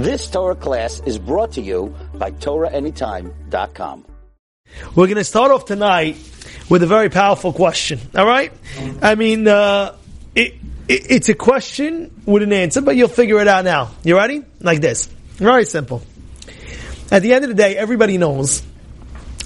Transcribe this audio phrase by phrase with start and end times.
[0.00, 4.06] This Torah class is brought to you by TorahAnytime.com.
[4.94, 6.16] We're going to start off tonight
[6.70, 8.00] with a very powerful question.
[8.14, 8.50] All right?
[9.02, 9.96] I mean, uh,
[10.34, 10.54] it,
[10.88, 13.90] it, it's a question with an answer, but you'll figure it out now.
[14.02, 14.42] You ready?
[14.58, 15.04] Like this.
[15.34, 16.00] Very simple.
[17.10, 18.62] At the end of the day, everybody knows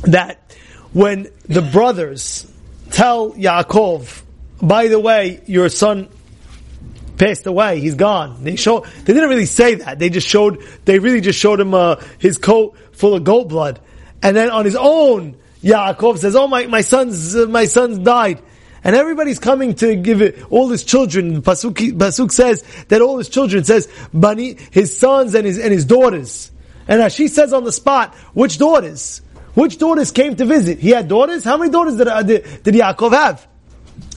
[0.04, 0.56] that
[0.92, 2.48] when the brothers
[2.92, 4.22] tell Yaakov,
[4.62, 6.08] by the way, your son
[7.18, 7.80] passed away.
[7.80, 8.42] He's gone.
[8.44, 8.80] They show.
[8.80, 9.98] They didn't really say that.
[9.98, 10.62] They just showed.
[10.84, 13.80] They really just showed him uh, his coat full of goat blood,
[14.22, 18.42] and then on his own, Yaakov says, "Oh my, my son's uh, my son's died."
[18.86, 21.40] And everybody's coming to give it, all his children.
[21.40, 25.86] Pasuk, Pasuk says that all his children says, Bani, his sons and his, and his
[25.86, 26.50] daughters.
[26.86, 29.22] And she says on the spot, which daughters?
[29.54, 30.80] Which daughters came to visit?
[30.80, 31.44] He had daughters?
[31.44, 33.48] How many daughters did, uh, did, did Yaakov have?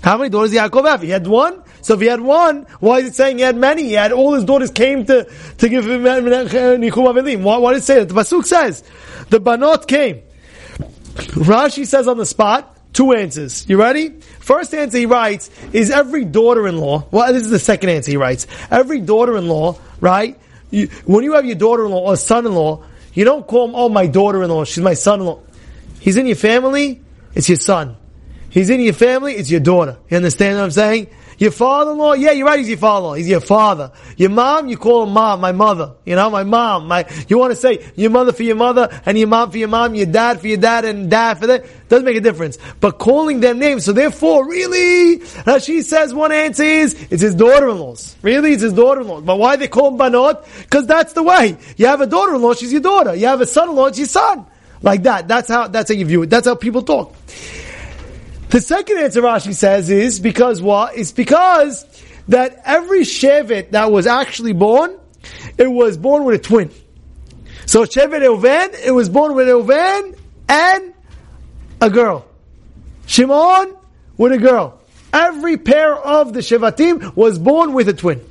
[0.01, 1.01] How many daughters did Yaakov have?
[1.01, 1.63] He had one?
[1.81, 3.83] So if he had one, why is it saying he had many?
[3.83, 7.43] He had all his daughters came to, to give him Nichum.
[7.43, 8.09] Why, why did it say that?
[8.09, 8.83] The Pasuk says,
[9.29, 10.21] the Banot came.
[11.15, 13.67] Rashi says on the spot, two answers.
[13.69, 14.09] You ready?
[14.39, 18.47] First answer he writes is every daughter-in-law, well this is the second answer he writes,
[18.69, 20.39] every daughter-in-law, right?
[20.71, 24.65] You, when you have your daughter-in-law or son-in-law, you don't call him, oh my daughter-in-law,
[24.65, 25.39] she's my son-in-law.
[25.99, 27.01] He's in your family,
[27.33, 27.97] it's your son.
[28.57, 29.99] He's in your family, it's your daughter.
[30.09, 31.07] You understand what I'm saying?
[31.37, 33.13] Your father-in-law, yeah, you're right, he's your father-in-law.
[33.13, 33.91] He's your father.
[34.15, 35.93] Your mom, you call him mom, my mother.
[36.05, 39.15] You know, my mom, my, you want to say your mother for your mother, and
[39.15, 42.03] your mom for your mom, your dad for your dad, and dad for that, doesn't
[42.03, 42.57] make a difference.
[42.79, 48.15] But calling them names, so therefore, really, Rashi says one answer is, it's his daughter-in-laws.
[48.23, 49.21] Really, it's his daughter-in-law.
[49.21, 50.47] But why they call him banot?
[50.61, 51.57] Because that's the way.
[51.75, 53.13] You have a daughter-in-law, she's your daughter.
[53.13, 54.47] You have a son-in-law, it's your son.
[54.81, 55.27] Like that.
[55.27, 56.31] That's how, that's how you view it.
[56.31, 57.15] That's how people talk.
[58.49, 60.97] The second answer Rashi says is because what?
[60.97, 61.85] It's because
[62.29, 64.97] that every Shevet that was actually born,
[65.57, 66.71] it was born with a twin.
[67.65, 70.93] So Shevet Reuven, it was born with Reuven and
[71.81, 72.25] a girl.
[73.05, 73.75] Shimon
[74.17, 74.79] with a girl.
[75.11, 78.26] Every pair of the Shevatim was born with a twin.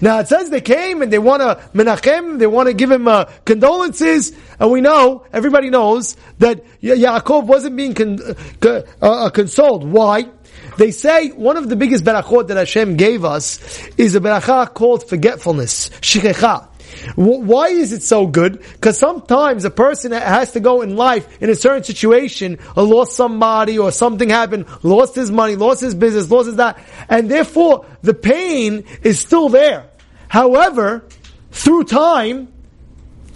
[0.00, 3.08] Now it says they came and they want to menachem, they want to give him
[3.08, 8.18] uh, condolences, and we know, everybody knows, that Yaakov wasn't being con-
[8.62, 9.84] uh, uh, consoled.
[9.84, 10.28] Why?
[10.76, 13.58] They say one of the biggest berachot that Hashem gave us
[13.96, 16.68] is a berachah called forgetfulness, shikecha.
[17.16, 18.60] Why is it so good?
[18.60, 23.14] Because sometimes a person has to go in life in a certain situation, uh, lost
[23.14, 27.86] somebody or something happened, lost his money, lost his business, lost his that, and therefore
[28.02, 29.88] the pain is still there.
[30.28, 31.04] However,
[31.50, 32.52] through time,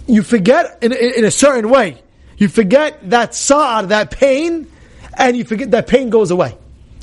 [0.07, 2.01] you forget in, in, in a certain way.
[2.37, 4.67] You forget that sa'ar, that pain,
[5.17, 6.57] and you forget that pain goes away.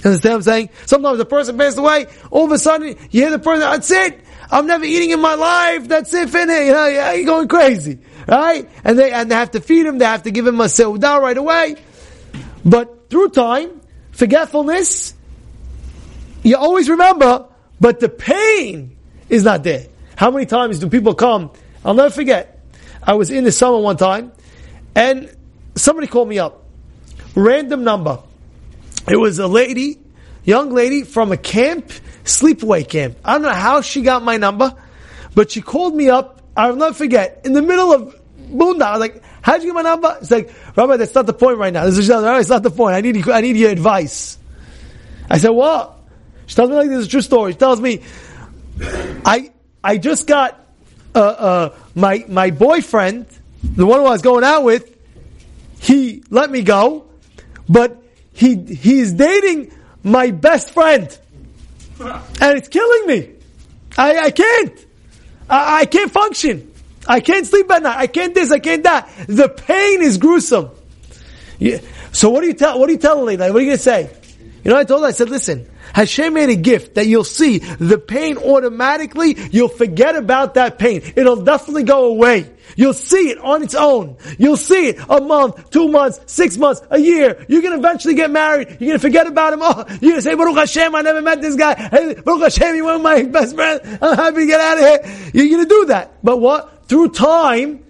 [0.05, 0.71] Understand what I'm saying?
[0.87, 4.21] Sometimes a person passes away, all of a sudden you hear the person, that's it,
[4.51, 5.87] I'm never eating in my life.
[5.87, 6.67] That's it, finish.
[6.67, 8.69] You know, yeah, you're going crazy, right?
[8.83, 9.99] And they and they have to feed him.
[9.99, 11.77] They have to give him a seudah right away.
[12.65, 15.15] But through time, forgetfulness,
[16.43, 17.47] you always remember,
[17.81, 18.97] but the pain
[19.29, 19.87] is not there.
[20.17, 21.53] How many times do people come?
[21.85, 22.59] I'll never forget.
[23.03, 24.33] I was in the summer one time,
[24.95, 25.35] and
[25.77, 26.65] somebody called me up,
[27.35, 28.19] random number.
[29.09, 29.99] It was a lady,
[30.45, 31.91] young lady from a camp
[32.25, 33.19] sleepaway camp.
[33.25, 34.75] I don't know how she got my number,
[35.35, 36.43] but she called me up.
[36.57, 37.43] I'll never forget.
[37.45, 38.17] In the middle of
[38.51, 40.17] Bunda, I was like, how'd you get my number?
[40.21, 41.85] It's like, Rabbi, that's not the point right now.
[41.87, 42.95] This is it's not the point.
[42.95, 44.39] I need, I need your advice.
[45.29, 45.97] I said, what?
[46.47, 47.53] She tells me like this is a true story.
[47.53, 48.03] She tells me,
[49.25, 49.53] I,
[49.83, 50.59] I just got,
[51.15, 53.27] uh, uh, my, my boyfriend,
[53.63, 54.97] the one who I was going out with,
[55.81, 57.07] he let me go,
[57.69, 61.17] but he, he's dating my best friend
[62.01, 63.31] and it's killing me.
[63.99, 64.87] I, I can't.
[65.49, 66.73] I, I can't function.
[67.07, 67.97] I can't sleep at night.
[67.97, 68.53] I can't this.
[68.53, 69.11] I can't that.
[69.27, 70.71] The pain is gruesome.
[71.59, 71.79] Yeah.
[72.13, 72.79] So what do you tell?
[72.79, 73.41] What do you tell lady?
[73.41, 74.11] What are you going to say?
[74.65, 75.09] You know, I told her.
[75.09, 75.69] I said, listen.
[75.95, 79.37] Hashem made a gift that you'll see the pain automatically.
[79.51, 81.03] You'll forget about that pain.
[81.17, 82.51] It'll definitely go away.
[82.77, 84.17] You'll see it on its own.
[84.39, 87.45] You'll see it a month, two months, six months, a year.
[87.49, 88.77] You're gonna eventually get married.
[88.81, 89.61] You're gonna forget about him.
[89.71, 91.75] Oh, you're gonna say, Baruch Hashem, I never met this guy.
[91.75, 93.81] Hey, Baruch Hashem, you were my best friend.
[94.03, 95.31] I'm happy to get out of here.
[95.35, 96.25] You're gonna do that.
[96.25, 96.89] But what?
[96.89, 97.85] Through time,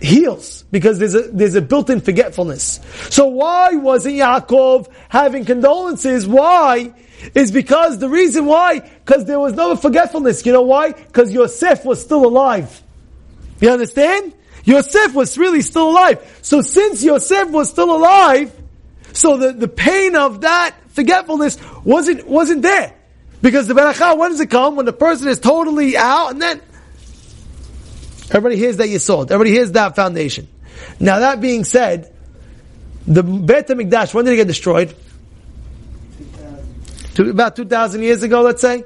[0.00, 2.80] heals because there's a there's a built-in forgetfulness.
[3.10, 6.26] So why wasn't Yaakov having condolences?
[6.26, 6.92] Why?
[7.34, 10.44] Is because the reason why, because there was no forgetfulness.
[10.44, 10.92] You know why?
[10.92, 12.82] Because Yosef was still alive.
[13.60, 14.34] You understand?
[14.64, 16.38] Yosef was really still alive.
[16.42, 18.52] So since Yosef was still alive,
[19.12, 22.94] so the, the pain of that forgetfulness wasn't, wasn't there.
[23.42, 24.76] Because the barakah, when does it come?
[24.76, 26.60] When the person is totally out and then,
[28.30, 29.30] Everybody hears that Yisod.
[29.30, 30.48] Everybody hears that foundation.
[30.98, 32.12] Now that being said,
[33.06, 34.96] the Beit HaMikdash, when did it get destroyed?
[37.14, 38.84] To, about 2,000 years ago, let's say.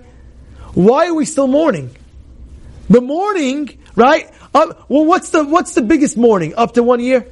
[0.74, 1.94] Why are we still mourning?
[2.90, 4.30] The mourning, right?
[4.54, 6.54] Uh, well, what's the, what's the biggest mourning?
[6.54, 7.26] Up to one year?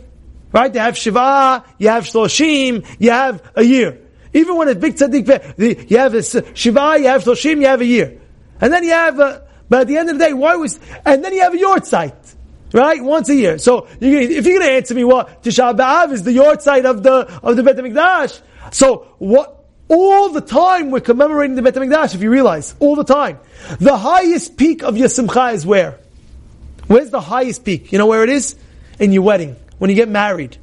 [0.52, 0.72] Right?
[0.72, 4.00] You have Shiva, you have Shloshim, you have a year.
[4.32, 7.86] Even when it's big tzaddik, you have a Shiva, you have Shloshim, you have a
[7.86, 8.20] year.
[8.60, 11.24] And then you have, a, but at the end of the day, why was, and
[11.24, 12.34] then you have a yahrzeit,
[12.72, 13.02] right?
[13.02, 13.58] Once a year.
[13.58, 17.40] So you, if you're to answer me, what Tisha B'av is the yahrzeit of the
[17.42, 18.40] of the Beit Hamikdash.
[18.72, 19.55] So what?
[19.88, 22.14] All the time we're commemorating the Beit Hamikdash.
[22.14, 23.38] If you realize, all the time,
[23.78, 25.98] the highest peak of your simcha is where?
[26.86, 27.92] Where's the highest peak?
[27.92, 28.56] You know where it is?
[28.98, 30.56] In your wedding when you get married.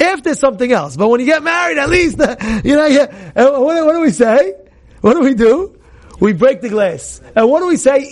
[0.00, 2.18] If there's something else, but when you get married, at least
[2.64, 2.86] you know.
[2.86, 4.54] Uh, what, what do we say?
[5.00, 5.78] What do we do?
[6.20, 7.20] we break the glass.
[7.34, 8.10] And what do we say?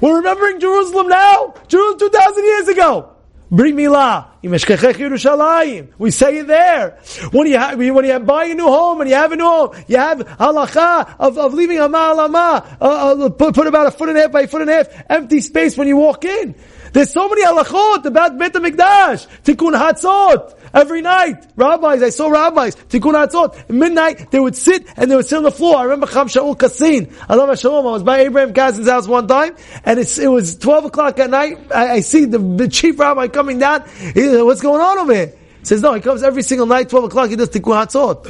[0.00, 1.54] We're remembering Jerusalem now.
[1.68, 3.13] Jerusalem 2,000 years ago.
[3.50, 4.26] Bring milah.
[4.42, 5.88] Yerushalayim.
[5.98, 6.98] We say it there.
[7.30, 9.70] When you have, when you buy a new home and you have a new home,
[9.86, 14.08] you have halacha of, of leaving a ma'alama, uh, uh, put, put about a foot
[14.08, 16.54] and a half by a foot and a half empty space when you walk in.
[16.94, 19.26] There's so many halachot about Beit HaMikdash.
[19.42, 20.56] Tikkun Hatzot.
[20.72, 21.44] Every night.
[21.56, 22.76] Rabbis, I saw rabbis.
[22.76, 23.68] Tikkun Hatzot.
[23.68, 25.78] Midnight, they would sit and they would sit on the floor.
[25.78, 27.10] I remember Cham Shaul Kassin.
[27.28, 27.84] Love Shalom.
[27.84, 31.58] I was by Abraham Kassin's house one time and it was 12 o'clock at night.
[31.74, 33.88] I, I see the, the, chief rabbi coming down.
[33.88, 35.34] He, what's going on over here?
[35.58, 38.22] He says, no, he comes every single night, 12 o'clock, he does Tikkun Hatzot.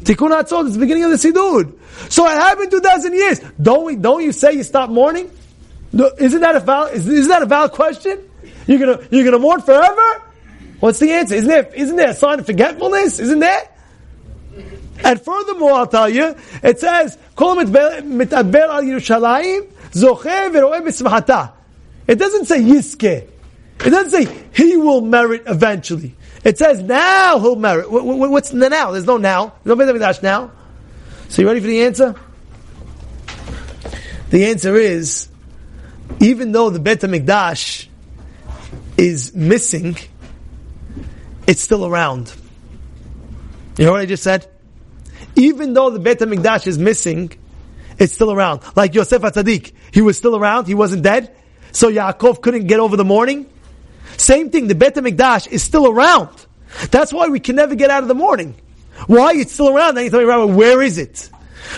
[0.00, 1.72] Tikkun Hatzot is the beginning of the Siddur.
[2.10, 3.40] So it happened 2,000 years.
[3.60, 5.30] Don't we, don't you say you stop mourning?
[5.92, 8.30] Isn't that a valid, isn't that a valid question?
[8.66, 10.22] You're gonna, you're gonna mourn forever?
[10.78, 11.34] What's the answer?
[11.34, 13.18] Isn't there, isn't there a sign of forgetfulness?
[13.18, 13.68] Isn't there?
[15.02, 17.18] And furthermore, I'll tell you, it says.
[22.06, 23.28] It doesn't say yiske.
[23.84, 26.14] It doesn't say he will merit eventually.
[26.44, 27.90] It says now he'll merit.
[27.90, 28.90] What's the now?
[28.90, 29.54] There's no now.
[29.64, 30.52] There's no Beit now.
[31.28, 32.14] So you ready for the answer?
[34.30, 35.29] The answer is,
[36.18, 37.86] even though the Beit HaMikdash
[38.96, 39.96] is missing,
[41.46, 42.34] it's still around.
[43.78, 44.46] You know what I just said?
[45.36, 47.32] Even though the Beit HaMikdash is missing,
[47.98, 48.62] it's still around.
[48.76, 51.34] Like Yosef HaTzadik, he was still around, he wasn't dead,
[51.72, 53.46] so Yaakov couldn't get over the mourning.
[54.16, 56.28] Same thing, the Beit HaMikdash is still around.
[56.90, 58.54] That's why we can never get out of the mourning.
[59.06, 59.32] Why?
[59.34, 59.94] It's still around.
[59.94, 61.30] Then you tell me, Rabbi, where is it?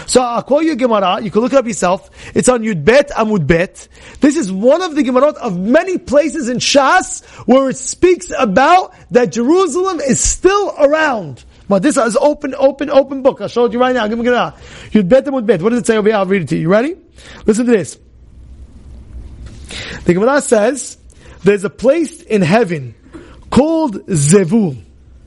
[0.06, 1.20] So I'll call you Gemara.
[1.22, 2.10] You can look it up yourself.
[2.34, 3.88] It's on Yud Bet Amud Bet.
[4.20, 8.94] This is one of the Gemarot of many places in Shas where it speaks about
[9.10, 11.44] that Jerusalem is still around.
[11.68, 13.40] But this is open, open, open book.
[13.40, 14.06] I'll show it you right now.
[14.06, 14.54] Give me Gemara.
[14.90, 15.62] Yud Bet Amud Bet.
[15.62, 16.16] What does it say over here?
[16.16, 16.62] I'll read it to you.
[16.62, 16.96] You ready?
[17.46, 17.98] Listen to this.
[20.04, 20.98] The Gemara says
[21.44, 22.94] there's a place in heaven
[23.50, 24.82] called Zevul.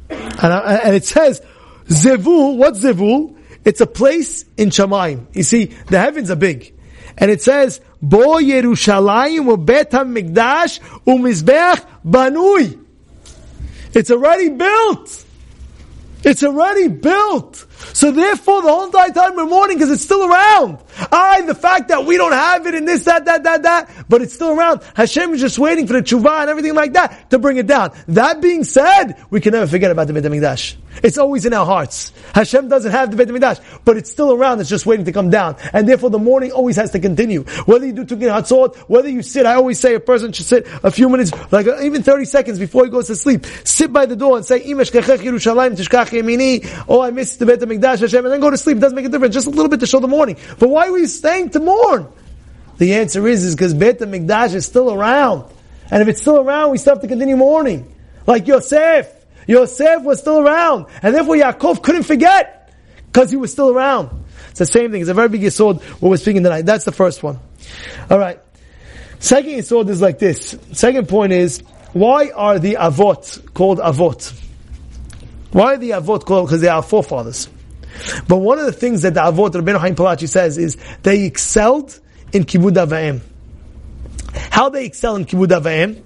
[0.10, 1.42] And, uh, and it says,
[1.88, 3.35] Zevul, what's Zevul?
[3.66, 5.26] It's a place in Shemaim.
[5.34, 6.74] You see, the heavens are big.
[7.18, 12.80] And it says, Bo Yerushalayim u Bet HaMikdash u'mizbeach banui.
[13.94, 15.26] It's already built.
[16.24, 17.66] It's already built.
[17.94, 20.80] So therefore, the whole entire time we're mourning because it's still around.
[21.12, 24.24] I, the fact that we don't have it and this, that, that, that, that, but
[24.24, 24.82] it's still around.
[24.96, 27.92] Hashem is just waiting for the tshuva and everything like that to bring it down.
[28.08, 30.76] That being said, we can never forget about the Beit HaMikdash.
[31.04, 32.14] It's always in our hearts.
[32.34, 34.60] Hashem doesn't have the Beit HaMikdash, but it's still around.
[34.60, 35.58] It's just waiting to come down.
[35.74, 37.44] And therefore, the mourning always has to continue.
[37.66, 40.68] Whether you do Tikkun Hatzot, whether you sit, I always say a person should sit
[40.84, 43.46] a few minutes, like uh, even 30 seconds before he goes to sleep.
[43.64, 48.40] Sit by the door and say, oh, I missed the Beit HaMikdash, Hashem, and then
[48.40, 48.78] go to sleep.
[48.78, 49.34] It doesn't make a difference.
[49.34, 50.38] Just a little bit to show the mourning.
[50.60, 52.08] But why are we staying to mourn?
[52.78, 55.52] The answer is, is because Beit HaMikdash is still around.
[55.92, 57.94] And if it's still around, we still have to continue mourning.
[58.28, 59.15] Like Yosef.
[59.48, 60.88] Yosef was still around.
[61.02, 62.74] And therefore Yaakov couldn't forget.
[63.08, 64.26] Because he was still around.
[64.50, 65.02] It's the same thing.
[65.02, 66.64] It's a very big yisod what we're speaking tonight.
[66.64, 67.40] That's the first one.
[68.10, 68.40] Alright.
[69.20, 70.58] Second yisod is like this.
[70.74, 71.62] Second point is,
[71.94, 74.34] why are the avot called avot?
[75.52, 76.48] Why are the avot called?
[76.48, 77.50] Because they are forefathers.
[78.28, 81.98] But one of the things that the Avot, Rabbeinu Haim Palachi says is they excelled
[82.34, 83.22] in Kibud Avayim.
[84.52, 86.02] How they excel in Kibud Avayim?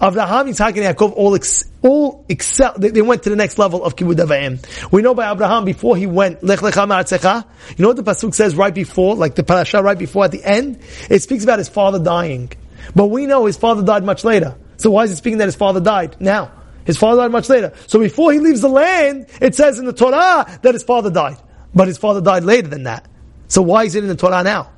[0.00, 3.84] Avraham, Yitzhak, and Yaakov all, ex, all excel, they, they, went to the next level
[3.84, 4.92] of Kibud Avayim.
[4.92, 7.44] We know by Abraham, before he went, Lech Lecha Ma'atzecha,
[7.76, 10.44] you know what the Pasuk says right before, like the parasha right before at the
[10.44, 10.80] end?
[11.10, 12.50] It speaks about his father dying.
[12.94, 14.56] But we know his father died much later.
[14.76, 16.52] So why is it speaking that his father died now?
[16.84, 17.72] His father died much later.
[17.86, 21.36] So before he leaves the land, it says in the Torah that his father died.
[21.74, 23.06] But his father died later than that.
[23.48, 24.70] So why is it in the Torah now?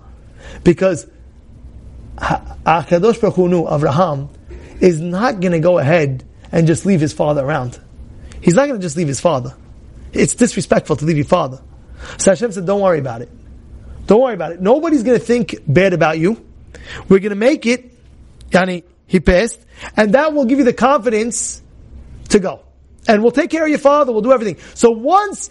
[0.64, 1.06] Because
[2.16, 4.30] Akadosh Baruch Hu knew Avraham
[4.80, 7.78] is not going to go ahead and just leave his father around.
[8.40, 9.54] He's not going to just leave his father.
[10.12, 11.60] It's disrespectful to leave your father.
[12.18, 13.30] So Hashem said, don't worry about it.
[14.06, 14.60] Don't worry about it.
[14.60, 16.44] Nobody's going to think bad about you.
[17.08, 17.92] We're going to make it,
[18.50, 19.60] Yani, he passed,
[19.96, 21.62] and that will give you the confidence
[22.30, 22.62] to go.
[23.06, 24.58] And we'll take care of your father, we'll do everything.
[24.74, 25.50] So once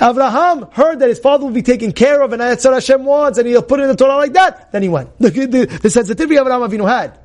[0.00, 3.38] Abraham heard that his father will be taken care of, and that's what Hashem wants,
[3.38, 5.20] and he'll put it in the Torah like that, then he went.
[5.20, 7.18] Look at the, the, the sensitivity Abraham Avinu had.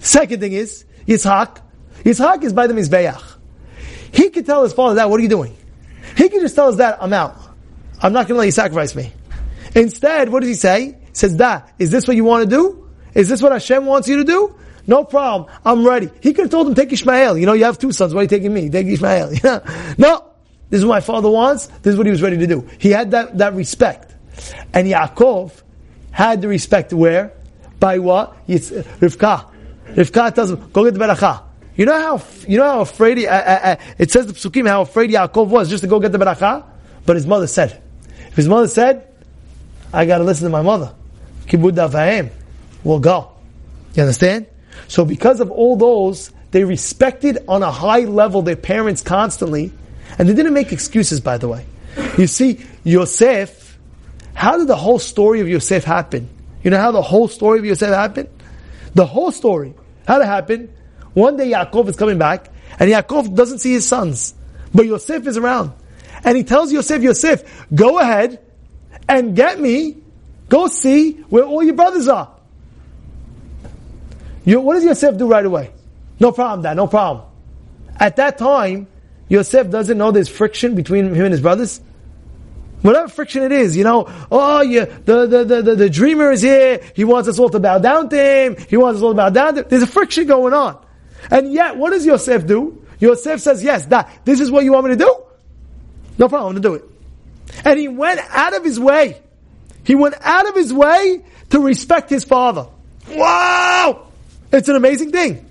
[0.00, 1.60] Second thing is, Yitzhak.
[2.04, 3.22] Yitzhak is by the Mizbeach.
[4.12, 5.56] He could tell his father that, what are you doing?
[6.16, 7.36] He could just tell us that, I'm out.
[8.00, 9.12] I'm not going to let you sacrifice me.
[9.74, 10.98] Instead, what does he say?
[11.00, 12.90] He says, Da, is this what you want to do?
[13.14, 14.54] Is this what Hashem wants you to do?
[14.86, 15.50] No problem.
[15.64, 16.10] I'm ready.
[16.20, 17.38] He could have told him, take Ishmael.
[17.38, 18.12] You know, you have two sons.
[18.12, 18.68] Why are you taking me?
[18.68, 19.32] Take Ishmael.
[19.98, 20.30] no.
[20.70, 21.66] This is what my father wants.
[21.66, 22.68] This is what he was ready to do.
[22.78, 24.14] He had that, that respect.
[24.72, 25.52] And Yaakov
[26.10, 27.32] had the respect where?
[27.78, 28.36] By what?
[28.46, 29.50] It's Rivka.
[29.94, 31.42] Rivka tells him, go get the beracha.
[31.76, 34.68] You know how, you know how afraid he, uh, uh, uh, it says the psukim
[34.68, 36.64] how afraid Yaakov was just to go get the beracha?
[37.04, 37.82] But his mother said,
[38.28, 39.08] if his mother said,
[39.92, 40.94] I gotta listen to my mother.
[41.46, 42.30] Kibud Avayim.
[42.82, 43.30] We'll go.
[43.94, 44.46] You understand?
[44.88, 49.72] So because of all those, they respected on a high level their parents constantly,
[50.18, 51.66] and they didn't make excuses, by the way.
[52.18, 53.78] You see, Yosef,
[54.34, 56.28] how did the whole story of Yosef happen?
[56.62, 58.28] You know how the whole story of Yosef happened?
[58.94, 59.74] The whole story.
[60.06, 60.74] How did it happen?
[61.14, 64.34] One day Yaakov is coming back, and Yaakov doesn't see his sons,
[64.74, 65.72] but Yosef is around.
[66.24, 68.40] And he tells Yosef, Yosef, go ahead,
[69.08, 69.98] and get me,
[70.48, 72.34] go see where all your brothers are.
[74.44, 75.72] You, what does Yosef do right away?
[76.20, 77.26] No problem, Dad, no problem.
[77.98, 78.86] At that time,
[79.28, 81.80] Yosef doesn't know there's friction between him and his brothers.
[82.84, 86.82] Whatever friction it is, you know, oh, the, the, the, the, the dreamer is here,
[86.94, 89.30] he wants us all to bow down to him, he wants us all to bow
[89.30, 89.66] down to him.
[89.70, 90.84] There's a friction going on.
[91.30, 92.84] And yet, what does Yosef do?
[93.00, 95.16] Yosef says, yes, that, this is what you want me to do?
[96.18, 96.84] No problem, I'm to do it.
[97.64, 99.22] And he went out of his way.
[99.84, 102.66] He went out of his way to respect his father.
[103.08, 104.08] Wow!
[104.52, 105.50] It's an amazing thing.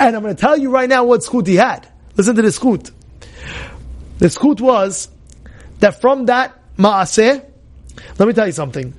[0.00, 1.86] And I'm going to tell you right now what skut he had.
[2.16, 2.90] Listen to the skut.
[4.18, 5.08] The skut was
[5.78, 7.44] that from that ma'aseh,
[8.18, 8.94] let me tell you something.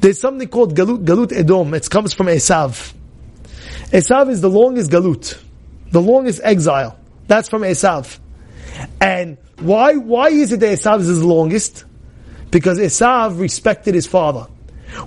[0.00, 1.74] There's something called galut, galut edom.
[1.74, 2.92] It comes from Esav.
[3.90, 5.40] Esav is the longest galut,
[5.90, 6.98] the longest exile.
[7.26, 8.18] That's from Esav.
[9.00, 11.84] And why, why is it that Esav is the longest?
[12.50, 14.46] Because Esav respected his father.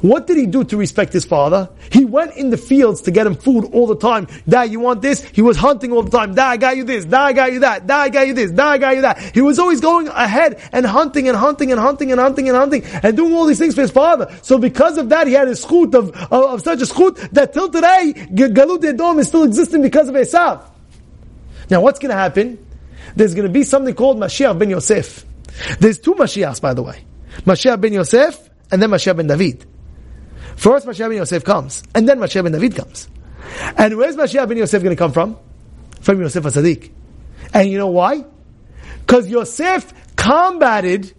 [0.02, 1.70] What did he do to respect his father?
[1.92, 4.28] He went in the fields to get him food all the time.
[4.48, 5.24] Dad, you want this?
[5.24, 6.36] He was hunting all the time.
[6.36, 7.06] Dad, I got you this.
[7.06, 7.88] Dad, I got you that.
[7.88, 8.52] Dad, I got you this.
[8.52, 9.20] Dad, I got you that.
[9.34, 12.84] He was always going ahead and hunting and hunting and hunting and hunting and hunting
[12.86, 14.34] and doing all these things for his father.
[14.44, 17.54] So because of that, he had a schut of, of, of such a schut that
[17.54, 20.64] till today, Galut Edom is still existing because of Esav.
[21.70, 22.64] Now what's going to happen?
[23.16, 25.26] There's going to be something called Mashiach ben Yosef.
[25.80, 27.04] There's two Mashiachs, by the way.
[27.46, 29.66] Mashiach ben Yosef and then Mashiach ben David.
[30.56, 33.10] First Mashiach ben Yosef comes, and then Mashiach ben David comes.
[33.78, 35.38] And where's Mashiach ben Yosef going to come from?
[36.02, 36.92] From Yosef HaSadiq.
[37.54, 38.26] And you know why?
[39.00, 41.14] Because Yosef combated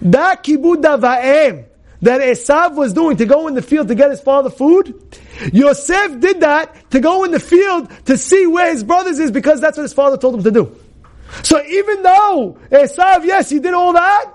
[0.00, 1.66] that kibud va'em
[2.02, 4.94] that Esav was doing to go in the field to get his father food.
[5.52, 9.60] Yosef did that to go in the field to see where his brothers is because
[9.60, 10.76] that's what his father told him to do.
[11.42, 14.32] So even though Esav, yes, he did all that,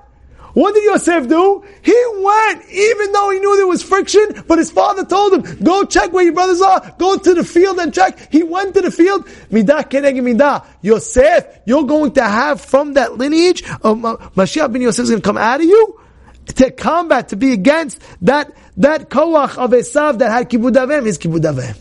[0.54, 1.64] what did Yosef do?
[1.82, 5.86] He went, even though he knew there was friction, but his father told him, go
[5.86, 8.32] check where your brothers are, go to the field and check.
[8.32, 10.66] He went to the field, midah keneg midah.
[10.82, 13.98] Yosef, you're going to have from that lineage, uh, of
[14.36, 16.00] Mashiach ben Yosef is going to come out of you,
[16.48, 21.18] to combat, to be against that, that koach of Esav that had kibud avim, his
[21.18, 21.78] kibud avim.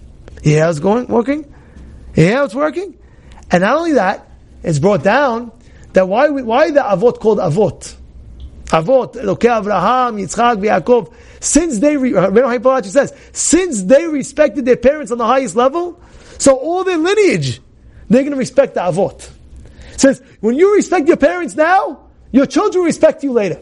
[0.58, 1.52] How it's going, working?
[2.14, 2.96] Yeah, it's working?
[3.50, 4.30] And not only that,
[4.62, 5.52] it's brought down
[5.92, 7.96] that why, why the avot called avot?
[8.70, 14.76] Avot, Elokei Avraham, Yitzchak, Yaakov, since they, Rabbeinu Haim Palachi says, since they respected their
[14.76, 16.00] parents on the highest level,
[16.38, 17.60] so all their lineage,
[18.08, 19.30] they're going to respect the Avot.
[19.92, 23.60] It says, when you respect your parents now, your children respect you later.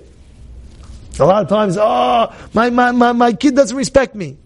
[1.19, 4.37] A lot of times, oh, my, my, my, my kid doesn't respect me.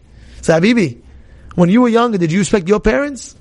[0.40, 1.02] So, Habibi,
[1.54, 3.34] when you were younger, did you respect your parents?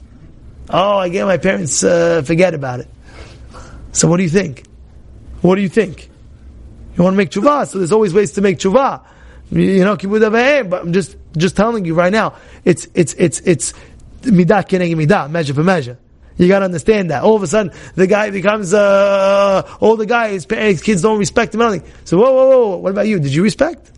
[0.70, 2.88] Oh, I get my parents, uh, forget about it.
[3.94, 4.64] So what do you think?
[5.42, 6.11] What do you think?
[6.96, 9.04] You want to make tshuva, so there's always ways to make tshuva.
[9.52, 13.74] You know, kibbud but I'm just, just telling you right now, it's, it's, it's, it's,
[14.22, 15.98] midah keneged midah, measure for measure.
[16.38, 17.24] You gotta understand that.
[17.24, 21.54] All of a sudden, the guy becomes, uh, all the guys, his kids don't respect
[21.54, 21.84] him, nothing.
[22.06, 23.20] So, whoa, whoa, whoa, what about you?
[23.20, 23.92] Did you respect?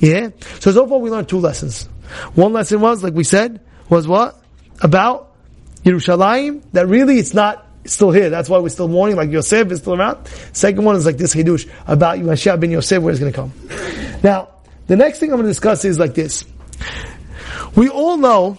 [0.00, 0.30] Yeah?
[0.60, 1.84] So, so far we learned two lessons.
[2.34, 4.40] One lesson was, like we said, was what?
[4.80, 5.34] About
[5.84, 8.30] Yerushalayim, that really it's not still here.
[8.30, 10.26] That's why we're still mourning, like Yosef is still around.
[10.52, 13.52] Second one is like this Hidush about Mashiach ben Yosef, where it's going to come.
[14.22, 14.48] Now,
[14.86, 16.44] the next thing I'm going to discuss is like this.
[17.74, 18.58] We all know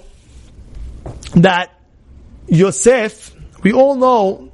[1.35, 1.79] that
[2.47, 4.51] Yosef, we all know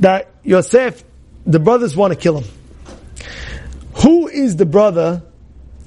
[0.00, 1.02] that Yosef,
[1.46, 2.50] the brothers want to kill him.
[4.02, 5.22] Who is the brother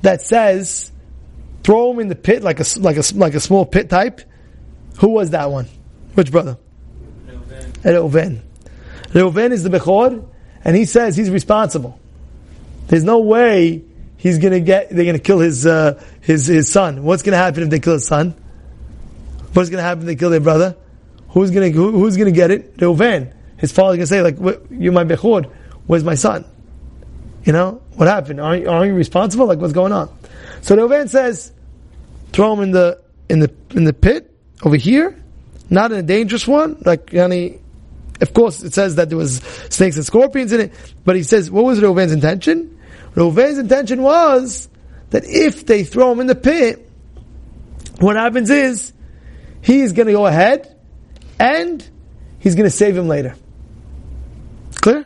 [0.02, 0.92] that says,
[1.64, 4.22] throw him in the pit like a, like a, like a small pit type?
[5.00, 5.68] Who was that one?
[6.16, 6.58] Which brother?
[7.84, 8.42] Reuven.
[9.10, 10.26] Reuven is the Bechor,
[10.64, 12.00] and he says he's responsible.
[12.88, 13.84] There's no way
[14.18, 17.04] he's gonna get, they're gonna kill his, uh, his, his son.
[17.04, 18.36] What's gonna happen if they kill his son?
[19.54, 20.76] What's gonna happen if they kill their brother?
[21.30, 22.78] Who's gonna, who, who's gonna get it?
[22.78, 23.34] Reuven.
[23.58, 24.38] His father's gonna say, like,
[24.70, 25.46] you're my Bechor,
[25.88, 26.46] where's my son?
[27.44, 28.42] You know, what happened?
[28.42, 29.46] Aren't, aren't you responsible?
[29.46, 30.16] Like, what's going on?
[30.62, 31.52] So Reuven says,
[32.34, 35.18] throw him in the, in the, in the pit over here,
[35.70, 37.60] not in a dangerous one, like yani,
[38.22, 40.74] of course it says that there was snakes and scorpions in it,
[41.06, 42.80] but he says, what was Reuven's intention?
[43.16, 44.70] Reuven's intention was
[45.10, 46.90] that if they throw him in the pit,
[48.00, 48.94] what happens is,
[49.62, 50.76] he's gonna go ahead,
[51.40, 51.88] and
[52.40, 53.36] he's gonna save him later.
[54.82, 55.06] Clear?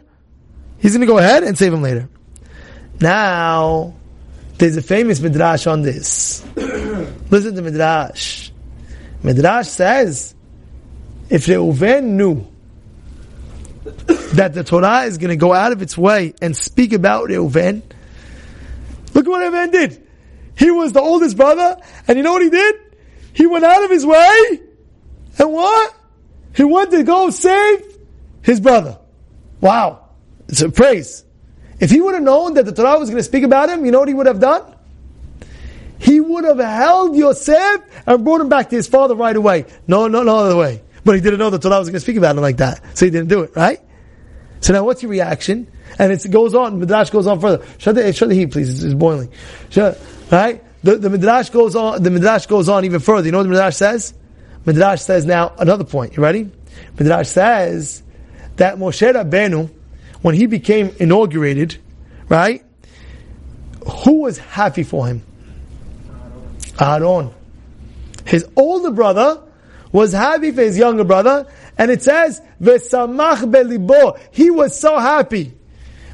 [0.79, 2.09] He's gonna go ahead and save him later.
[2.99, 3.93] Now,
[4.57, 6.45] there's a famous midrash on this.
[6.55, 8.51] Listen to midrash.
[9.23, 10.35] Midrash says,
[11.29, 12.45] if Reuven knew
[14.33, 17.81] that the Torah is going to go out of its way and speak about Reuven,
[19.13, 20.07] look at what Reuven did.
[20.57, 22.75] He was the oldest brother, and you know what he did?
[23.33, 24.61] He went out of his way,
[25.37, 25.95] and what?
[26.55, 27.97] He went to go save
[28.41, 28.97] his brother.
[29.59, 30.09] Wow.
[30.47, 31.23] It's a praise.
[31.79, 33.91] If he would have known that the Torah was going to speak about him, you
[33.91, 34.75] know what he would have done?
[35.97, 39.65] He would have held Yosef and brought him back to his father right away.
[39.87, 40.81] No, no, no other way.
[41.05, 42.81] But he didn't know the Torah was going to speak about him like that.
[42.97, 43.79] So he didn't do it, right?
[44.61, 45.67] So now what's your reaction?
[45.99, 47.65] And it goes on, Midrash goes on further.
[47.77, 49.31] Shut the, shut the heat, please, it's, it's boiling.
[49.69, 49.99] Shut,
[50.31, 50.63] right?
[50.83, 53.25] The, the Midrash goes on, the Midrash goes on even further.
[53.25, 54.13] You know what the Midrash says?
[54.65, 56.15] Midrash says now, another point.
[56.15, 56.49] You ready?
[56.97, 58.03] Midrash says
[58.55, 59.69] that Moshe Rabbeinu,
[60.21, 61.77] when he became inaugurated,
[62.29, 62.63] right?
[64.05, 65.23] Who was happy for him?
[66.79, 67.31] Aaron.
[68.25, 69.41] His older brother
[69.91, 71.47] was happy for his younger brother,
[71.81, 74.19] and it says, V'samach belibo.
[74.29, 75.51] He was so happy.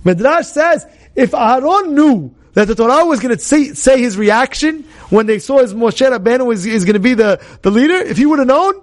[0.05, 4.83] Midrash says, if Aaron knew that the Torah was going to say, say, his reaction
[5.09, 8.15] when they saw his Moshe Rabbeinu was, is going to be the, the leader, if
[8.15, 8.81] he would have known,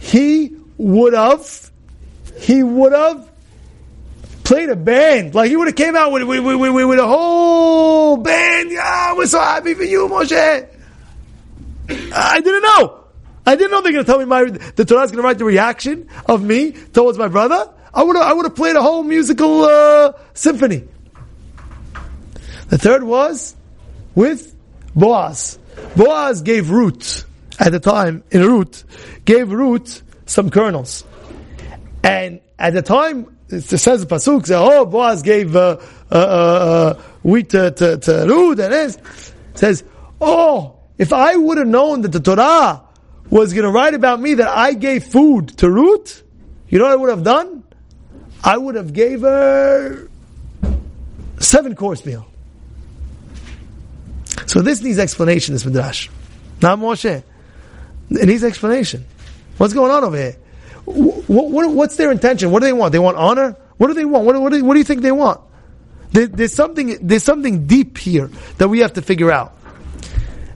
[0.00, 1.70] he would have,
[2.36, 3.30] he would have
[4.42, 5.36] played a band.
[5.36, 8.72] Like he would have came out with, with, with, with, with a whole band.
[8.72, 10.68] Yeah, we're so happy for you, Moshe.
[12.12, 13.05] I didn't know.
[13.46, 15.38] I didn't know they're going to tell me my the Torah is going to write
[15.38, 17.72] the reaction of me towards my brother.
[17.94, 20.82] I would I would have played a whole musical uh, symphony.
[22.68, 23.54] The third was
[24.16, 24.54] with
[24.96, 25.58] Boaz.
[25.94, 27.24] Boaz gave Rut
[27.60, 28.82] at the time in Rut
[29.24, 31.04] gave Rut some kernels,
[32.02, 35.78] and at the time it says the pasuk "Oh, Boaz gave uh,
[36.10, 39.00] uh, uh, wheat to, to, to Ruth," and it
[39.54, 39.84] says,
[40.20, 42.82] "Oh, if I would have known that the Torah
[43.30, 46.22] was going to write about me that I gave food to Ruth,
[46.68, 47.64] you know what I would have done?
[48.42, 50.08] I would have gave her
[51.38, 52.26] seven course meal.
[54.46, 56.08] So this needs explanation, this midrash.
[56.62, 57.22] Not Moshe.
[58.10, 59.04] It needs explanation.
[59.58, 60.36] What's going on over here?
[60.84, 62.50] What, what, what's their intention?
[62.50, 62.92] What do they want?
[62.92, 63.56] They want honor?
[63.76, 64.24] What do they want?
[64.24, 65.40] What, what, do, do you think they want?
[66.12, 69.56] There, there's something, there's something deep here that we have to figure out.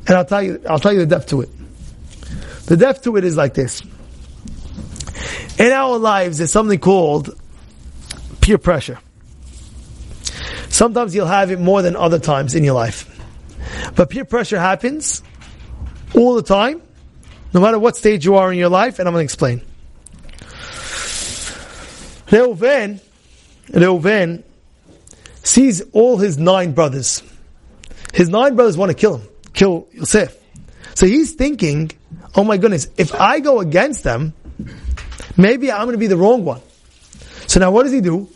[0.07, 1.51] And I'll tell you, I'll tell you the depth to it.
[2.71, 3.83] The depth to it is like this.
[5.59, 7.37] In our lives, there's something called
[8.41, 9.01] peer pressure.
[10.69, 13.09] Sometimes you'll have it more than other times in your life.
[13.97, 15.21] But peer pressure happens
[16.15, 16.81] all the time,
[17.53, 19.63] no matter what stage you are in your life, and I'm going to explain.
[22.29, 23.01] Reuven,
[23.71, 24.45] Reuven
[25.43, 27.21] sees all his nine brothers.
[28.15, 30.41] His nine brothers want to kill him, kill Yosef.
[30.95, 31.91] So he's thinking,
[32.35, 34.35] oh my goodness, if I go against them,
[35.37, 36.61] maybe I'm going to be the wrong one.
[37.47, 38.29] So now what does he do?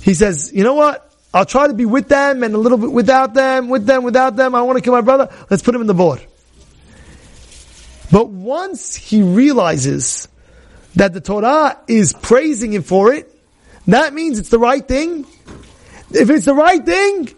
[0.00, 1.08] He says, you know what?
[1.34, 4.36] I'll try to be with them and a little bit without them, with them, without
[4.36, 4.54] them.
[4.54, 5.30] I want to kill my brother.
[5.48, 6.20] Let's put him in the board.
[8.10, 10.28] But once he realizes
[10.96, 13.32] that the Torah is praising him for it,
[13.86, 15.26] that means it's the right thing.
[16.10, 17.30] If it's the right thing,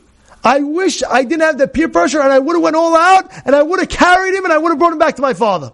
[0.44, 3.30] I wish I didn't have the peer pressure and I would have went all out
[3.46, 5.32] and I would have carried him and I would have brought him back to my
[5.32, 5.72] father.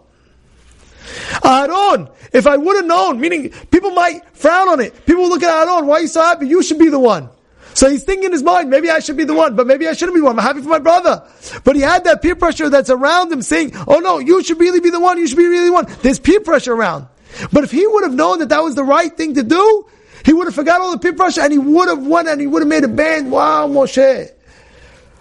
[1.45, 5.07] Aaron, if I would have known, meaning people might frown on it.
[5.07, 6.47] People look at Aaron, why are you so happy?
[6.47, 7.29] You should be the one.
[7.75, 9.93] So he's thinking in his mind, maybe I should be the one, but maybe I
[9.93, 10.39] shouldn't be the one.
[10.39, 11.25] I'm happy for my brother.
[11.65, 14.81] But he had that peer pressure that's around him saying, oh no, you should really
[14.81, 15.87] be the one, you should be really the one.
[16.03, 17.09] There's peer pressure around.
[17.53, 19.87] But if he would have known that that was the right thing to do,
[20.25, 22.47] he would have forgot all the peer pressure and he would have won and he
[22.47, 23.31] would have made a band.
[23.31, 24.31] Wow, Moshe.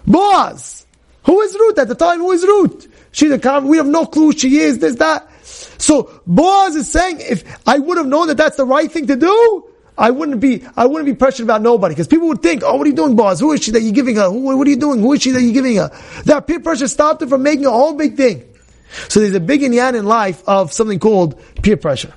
[0.06, 0.86] Boaz.
[1.24, 2.18] Who is Ruth at the time?
[2.18, 2.88] Who is Ruth?
[3.12, 5.28] She's a common, we have no clue she is, this, that.
[5.44, 9.16] So Boaz is saying, if I would have known that that's the right thing to
[9.16, 9.66] do,
[9.98, 11.94] I wouldn't be, I wouldn't be pressured about nobody.
[11.94, 13.40] Because people would think, oh, what are you doing, Boaz?
[13.40, 14.30] Who is she that you're giving her?
[14.30, 15.00] Who, what are you doing?
[15.00, 15.90] Who is she that you're giving her?
[16.24, 18.46] That peer pressure stopped her from making a whole big thing.
[19.08, 22.14] So there's a big inyan in life of something called peer pressure.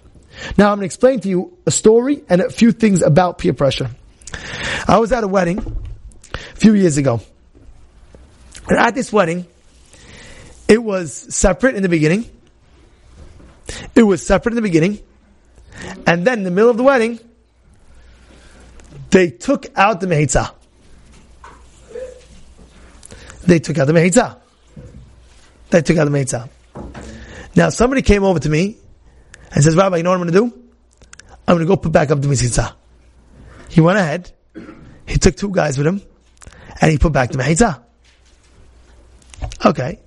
[0.58, 3.54] Now I'm going to explain to you a story and a few things about peer
[3.54, 3.90] pressure.
[4.88, 5.60] I was at a wedding
[6.34, 7.22] a few years ago.
[8.68, 9.46] And at this wedding,
[10.68, 12.30] it was separate in the beginning.
[13.96, 15.00] It was separate in the beginning.
[16.06, 17.20] And then in the middle of the wedding,
[19.10, 20.54] they took out the mehitza.
[23.46, 24.40] They took out the mehitza.
[25.70, 26.50] They took out the mehitza.
[27.56, 28.78] Now somebody came over to me
[29.52, 30.64] and says, Rabbi, you know what I'm going to do?
[31.48, 32.74] I'm going to go put back up the mehitza.
[33.70, 34.32] He went ahead.
[35.06, 36.02] He took two guys with him
[36.80, 37.82] and he put back the mehitza.
[39.66, 40.00] Okay.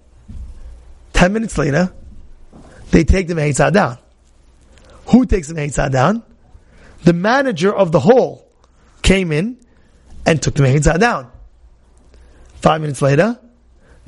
[1.12, 1.92] Ten minutes later,
[2.90, 3.98] they take the Mehitza down.
[5.06, 6.22] Who takes the Mehitza down?
[7.04, 8.50] The manager of the hall
[9.02, 9.58] came in
[10.26, 11.30] and took the Mehitza down.
[12.56, 13.38] Five minutes later,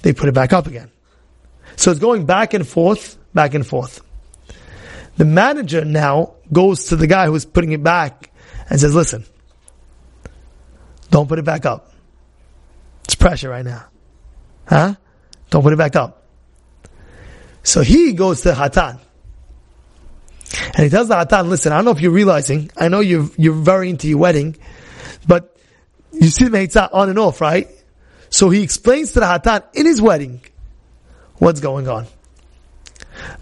[0.03, 0.91] they put it back up again.
[1.77, 4.03] So it's going back and forth, back and forth.
[5.17, 8.31] The manager now goes to the guy who's putting it back
[8.69, 9.25] and says, listen,
[11.11, 11.93] don't put it back up.
[13.05, 13.87] It's pressure right now.
[14.67, 14.95] Huh?
[15.51, 16.25] Don't put it back up.
[17.63, 18.99] So he goes to the Hatan.
[20.75, 23.29] And he tells the Hatan, listen, I don't know if you're realizing, I know you're,
[23.37, 24.57] you're very into your wedding,
[25.27, 25.57] but
[26.13, 27.69] you see the Mehitza on and off, right?
[28.31, 30.41] So he explains to the Hatan in his wedding
[31.37, 32.07] what's going on.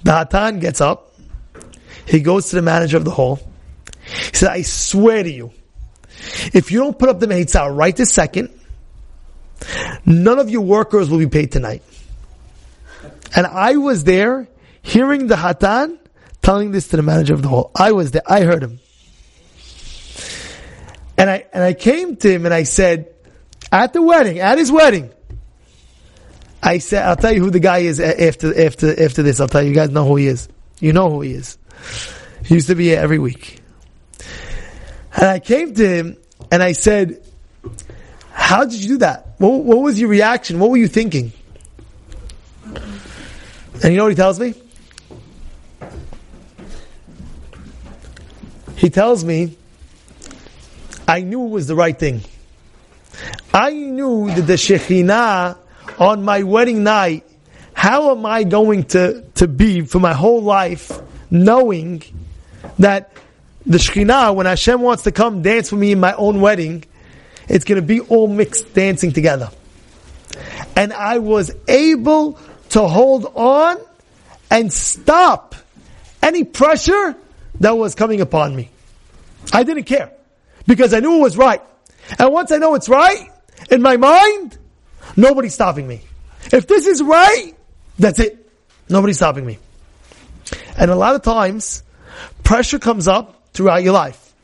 [0.03, 1.15] The Hatan gets up,
[2.07, 3.39] he goes to the manager of the hall,
[4.05, 5.53] he says, I swear to you,
[6.53, 8.51] if you don't put up the Mehitza right this second,
[10.05, 11.83] none of your workers will be paid tonight.
[13.35, 14.49] And I was there
[14.83, 15.99] hearing the Hatan
[16.43, 17.71] telling this to the manager of the hall.
[17.75, 18.23] I was there.
[18.27, 18.79] I heard him.
[21.19, 23.13] And I, and I came to him and I said,
[23.73, 25.11] at the wedding, at his wedding,
[26.63, 29.41] I said, I'll tell you who the guy is after, after, after this.
[29.41, 30.49] I'll tell you, you guys know who he is.
[30.81, 31.59] You know who he is.
[32.45, 33.63] He used to be here every week.
[35.17, 36.17] And I came to him
[36.53, 37.23] and I said,
[38.31, 39.35] how did you do that?
[39.39, 40.59] What, what was your reaction?
[40.59, 41.33] What were you thinking?
[43.83, 44.55] And you know what he tells me?
[48.77, 49.57] He tells me,
[51.09, 52.23] I knew it was the right thing.
[53.53, 55.57] I knew that the Shekhinah
[55.99, 57.25] on my wedding night,
[57.73, 60.93] how am I going to, to be for my whole life
[61.31, 62.03] knowing
[62.79, 63.13] that
[63.65, 66.85] the Shekhinah, when Hashem wants to come dance with me in my own wedding,
[67.49, 69.51] it's going to be all mixed dancing together.
[70.75, 72.39] And I was able
[72.71, 73.79] to hold on
[74.51, 75.55] and stop
[76.23, 77.17] any pressure
[77.61, 78.71] that was coming upon me.
[79.53, 80.13] I didn't care
[80.67, 81.63] because I knew it was right.
[82.19, 83.29] And once I know it's right
[83.71, 84.59] in my mind,
[85.17, 86.03] nobody's stopping me.
[86.53, 87.53] If this is right,
[87.99, 88.49] that's it.
[88.89, 89.59] Nobody's stopping me.
[90.79, 91.83] And a lot of times,
[92.45, 94.35] pressure comes up throughout your life.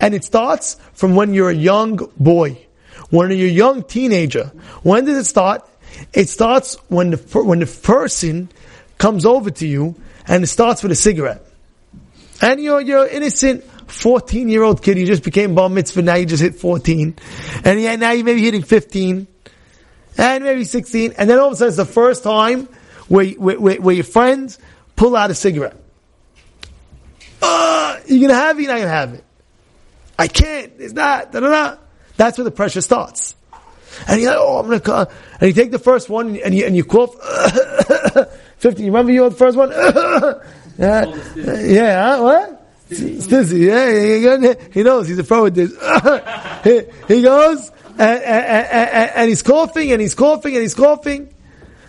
[0.00, 2.66] And it starts from when you're a young boy,
[3.10, 4.52] when you're a young teenager.
[4.82, 5.68] When did it start?
[6.12, 8.50] It starts when the, when the person
[8.98, 11.44] comes over to you and it starts with a cigarette.
[12.40, 16.26] And you're, you're innocent 14 year old kid, you just became bar mitzvah, now you
[16.26, 17.16] just hit 14.
[17.64, 19.26] And yeah, now you may be hitting 15.
[20.18, 21.14] And maybe 16.
[21.16, 22.68] And then all of a sudden it's the first time
[23.08, 24.58] where, where, where your friends
[24.96, 25.76] pull out a cigarette.
[27.40, 29.24] Uh, you're gonna have it, you're not gonna have it.
[30.18, 31.76] I can't, it's not, da da da.
[32.16, 33.34] That's where the pressure starts.
[34.08, 35.08] And you're like, oh, I'm gonna,
[35.40, 37.14] and you take the first one and you, and you cough.
[38.58, 39.70] 50, you remember you the first one?
[40.78, 41.04] yeah,
[41.36, 42.58] yeah, what?
[42.88, 45.72] Stizzy, yeah, he knows, he's a pro with this.
[46.62, 51.32] he, he goes, and, and, and, and he's coughing, and he's coughing, and he's coughing.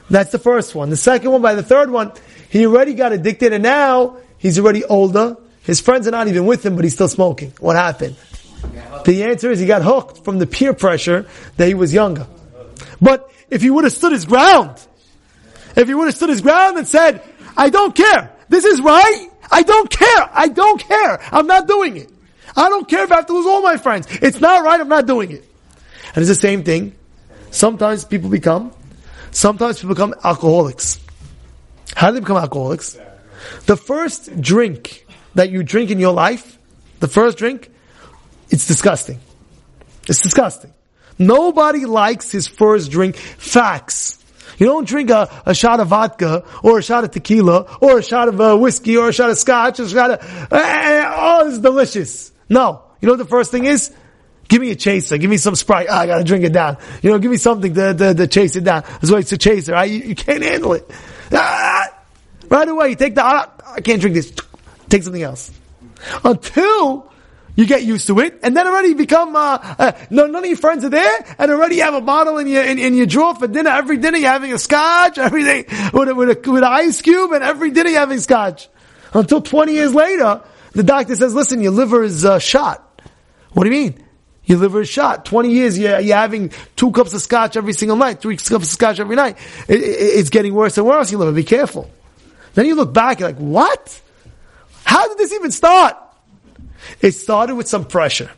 [0.09, 0.89] That's the first one.
[0.89, 2.11] The second one, by the third one,
[2.49, 5.37] he already got addicted, and now he's already older.
[5.63, 7.53] His friends are not even with him, but he's still smoking.
[7.59, 8.15] What happened?
[9.05, 12.27] The answer is he got hooked from the peer pressure that he was younger.
[13.01, 14.77] But if he would have stood his ground,
[15.75, 17.21] if he would have stood his ground and said,
[17.57, 18.31] I don't care.
[18.49, 19.29] This is right.
[19.51, 20.29] I don't care.
[20.31, 21.19] I don't care.
[21.31, 22.09] I'm not doing it.
[22.55, 24.07] I don't care if I have to lose all my friends.
[24.21, 24.79] It's not right.
[24.79, 25.43] I'm not doing it.
[26.15, 26.95] And it's the same thing.
[27.51, 28.71] Sometimes people become,
[29.31, 30.99] sometimes people become alcoholics.
[31.95, 32.97] How do they become alcoholics?
[33.65, 36.57] The first drink that you drink in your life,
[36.99, 37.69] the first drink,
[38.53, 39.19] it's disgusting.
[40.07, 40.71] It's disgusting.
[41.17, 43.15] Nobody likes his first drink.
[43.15, 44.23] Facts.
[44.59, 48.03] You don't drink a, a shot of vodka or a shot of tequila or a
[48.03, 50.19] shot of uh, whiskey or a shot of scotch or a shot of,
[50.51, 52.31] uh, oh, this is delicious.
[52.47, 52.83] No.
[53.01, 53.91] You know what the first thing is?
[54.47, 55.17] Give me a chaser.
[55.17, 55.87] Give me some Sprite.
[55.89, 56.77] Oh, I gotta drink it down.
[57.01, 58.83] You know, give me something to, to, to chase it down.
[58.83, 59.71] That's why it's a chaser.
[59.71, 59.89] Right?
[59.89, 60.87] You, you can't handle it.
[61.31, 61.89] Ah,
[62.49, 64.31] right away, you take the, ah, I can't drink this.
[64.89, 65.51] Take something else.
[66.23, 67.11] Until
[67.55, 70.49] you get used to it, and then already you become, uh, uh, no, none of
[70.49, 73.05] your friends are there, and already you have a bottle in your, in, in your
[73.05, 73.69] drawer for dinner.
[73.69, 77.31] Every dinner you're having a scotch, everything, with a, with a, with an ice cube,
[77.31, 78.69] and every dinner you're having scotch.
[79.13, 83.01] Until 20 years later, the doctor says, listen, your liver is, uh, shot.
[83.51, 84.03] What do you mean?
[84.45, 85.23] Your liver is shot.
[85.25, 88.65] 20 years, you're, you're having two cups of scotch every single night, three cups of
[88.65, 89.37] scotch every night.
[89.67, 91.31] It, it, it's getting worse and worse, your liver.
[91.31, 91.89] Be careful.
[92.55, 94.01] Then you look back, you're like, what?
[94.83, 95.97] How did this even start?
[97.01, 98.31] It started with some pressure.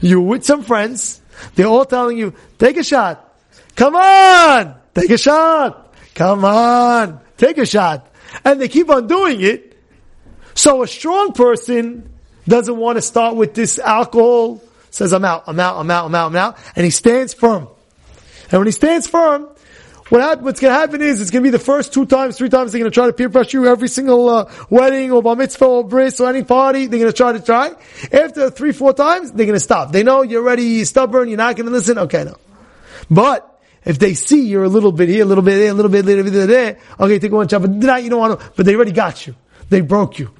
[0.00, 1.20] You're with some friends.
[1.54, 3.28] They're all telling you, take a shot.
[3.74, 4.76] Come on!
[4.94, 5.94] Take a shot!
[6.14, 7.20] Come on!
[7.36, 8.08] Take a shot.
[8.44, 9.78] And they keep on doing it.
[10.54, 12.08] So a strong person
[12.46, 16.14] doesn't want to start with this alcohol, says, I'm out, I'm out, I'm out, I'm
[16.14, 17.68] out, I'm out, and he stands firm.
[18.50, 19.48] And when he stands firm,
[20.12, 22.50] what what's going to happen is it's going to be the first two times, three
[22.50, 25.36] times they're going to try to peer pressure you every single uh, wedding or bar
[25.36, 26.86] mitzvah or bris or any party.
[26.86, 27.72] They're going to try to try.
[28.12, 29.90] After three, four times, they're going to stop.
[29.90, 31.30] They know you're already stubborn.
[31.30, 31.96] You're not going to listen.
[31.96, 32.36] Okay, no.
[33.10, 35.90] But if they see you're a little bit here, a little bit there, a little
[35.90, 37.62] bit there, a little bit there, okay, take one shot.
[37.62, 38.52] But not, you don't want to.
[38.54, 39.34] But they already got you.
[39.70, 40.30] They broke you.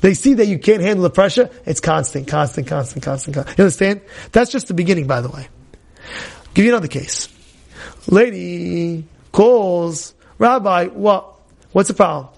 [0.00, 1.50] They see that you can't handle the pressure.
[1.66, 3.58] It's constant, constant, constant, constant, constant.
[3.58, 4.00] You understand?
[4.32, 5.46] That's just the beginning, by the way.
[6.02, 7.28] I'll give you another case.
[8.08, 11.26] Lady calls, Rabbi, what?
[11.72, 12.28] What's the problem?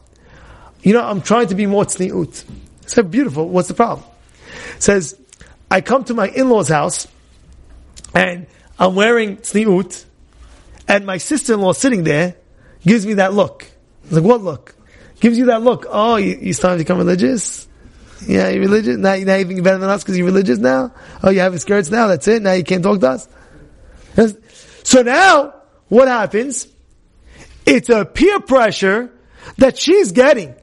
[0.82, 2.44] You know, I'm trying to be more tzniut.
[2.44, 3.48] I said, beautiful.
[3.48, 4.06] What's the problem?
[4.78, 5.18] Says,
[5.70, 7.06] I come to my in-law's house
[8.14, 8.46] and
[8.78, 10.04] I'm wearing tzniut
[10.88, 12.34] and my sister-in-law sitting there
[12.84, 13.66] gives me that look.
[14.10, 14.74] I like, what look?
[15.20, 15.86] Gives you that look.
[15.88, 17.68] Oh, you, you starting to become religious?
[18.26, 18.96] Yeah, you're religious?
[18.96, 20.92] Now, now you think you're better than us because you're religious now?
[21.22, 22.08] Oh, you have skirts now?
[22.08, 22.42] That's it?
[22.42, 23.28] Now you can't talk to us?
[24.82, 25.54] So now,
[25.88, 26.66] what happens?
[27.66, 29.10] It's a peer pressure
[29.58, 30.54] that she's getting.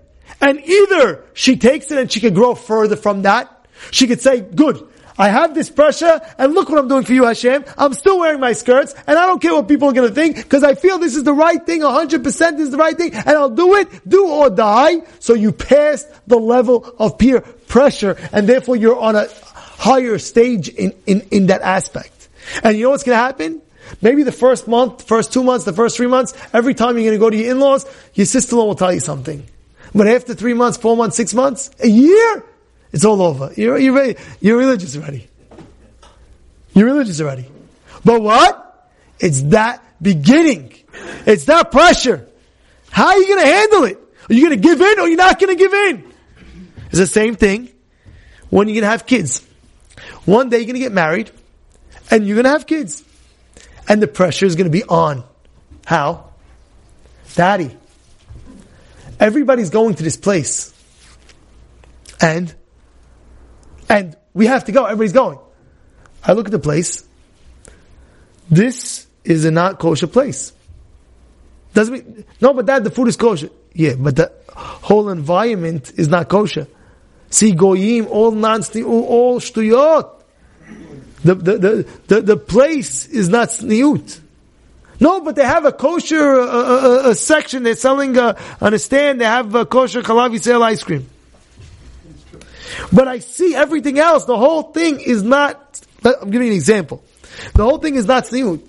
[0.41, 3.67] And either she takes it and she can grow further from that.
[3.91, 4.87] She could say, good,
[5.19, 7.65] I have this pressure and look what I'm doing for you, Hashem.
[7.77, 10.37] I'm still wearing my skirts and I don't care what people are going to think
[10.37, 13.49] because I feel this is the right thing, 100% is the right thing and I'll
[13.49, 15.01] do it, do or die.
[15.19, 20.69] So you pass the level of peer pressure and therefore you're on a higher stage
[20.69, 22.29] in, in, in that aspect.
[22.63, 23.61] And you know what's going to happen?
[24.01, 27.15] Maybe the first month, first two months, the first three months, every time you're going
[27.15, 29.45] to go to your in-laws, your sister-in-law will tell you something.
[29.93, 32.43] But after three months, four months, six months, a year,
[32.91, 33.51] it's all over.
[33.55, 35.27] You're, you're, very, you're religious already.
[36.73, 37.47] You're religious already.
[38.05, 38.65] But what?
[39.19, 40.73] It's that beginning.
[41.25, 42.27] It's that pressure.
[42.89, 43.97] How are you going to handle it?
[44.29, 46.13] Are you going to give in or you're not going to give in?
[46.87, 47.69] It's the same thing
[48.49, 49.45] when you're going to have kids.
[50.25, 51.31] One day you're going to get married
[52.11, 53.03] and you're going to have kids
[53.89, 55.23] and the pressure is going to be on.
[55.85, 56.29] How?
[57.33, 57.75] Daddy.
[59.19, 60.73] Everybody's going to this place.
[62.21, 62.53] And,
[63.89, 64.85] and we have to go.
[64.85, 65.39] Everybody's going.
[66.23, 67.05] I look at the place.
[68.49, 70.53] This is a not kosher place.
[71.73, 73.49] Doesn't mean, no, but dad, the food is kosher.
[73.73, 76.67] Yeah, but the whole environment is not kosher.
[77.29, 80.18] See, goyim, all non all shtuyot.
[81.23, 84.19] The, the, the, the, place is not tzniut.
[85.01, 87.63] No, but they have a kosher a, a, a section.
[87.63, 89.19] They're selling a, on a stand.
[89.19, 91.09] They have a kosher kalavi sale ice cream.
[92.93, 94.25] But I see everything else.
[94.25, 95.81] The whole thing is not.
[96.05, 97.03] I'm giving you an example.
[97.53, 98.65] The whole thing is not tzniut.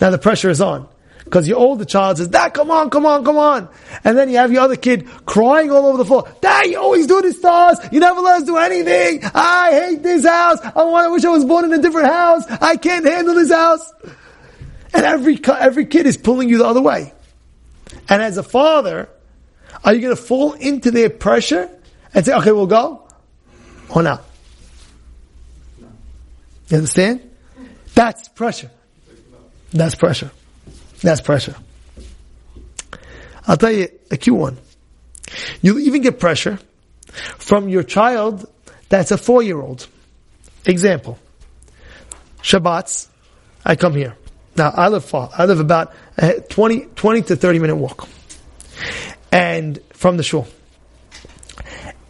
[0.00, 0.88] Now the pressure is on.
[1.32, 3.66] Because your older child says, Dad, come on, come on, come on.
[4.04, 6.30] And then you have your other kid crying all over the floor.
[6.42, 7.90] Dad, you always do this to us.
[7.90, 9.22] You never let us do anything.
[9.34, 10.58] I hate this house.
[10.60, 12.44] I want, I wish I was born in a different house.
[12.60, 13.94] I can't handle this house.
[14.92, 17.14] And every, every kid is pulling you the other way.
[18.10, 19.08] And as a father,
[19.82, 21.70] are you going to fall into their pressure
[22.12, 23.08] and say, okay, we'll go?
[23.88, 24.22] Or not?
[26.68, 27.22] You understand?
[27.94, 28.70] That's pressure.
[29.72, 30.30] That's pressure.
[31.02, 31.56] That's pressure.
[33.46, 34.58] I'll tell you a cute one.
[35.60, 36.58] You even get pressure
[37.38, 38.48] from your child
[38.92, 39.86] that's a four year old.
[40.66, 41.18] Example.
[42.42, 43.08] Shabbats,
[43.64, 44.18] I come here.
[44.54, 45.30] Now, I live far.
[45.32, 48.06] I live about a 20, 20 to 30 minute walk.
[49.32, 50.46] And from the shul.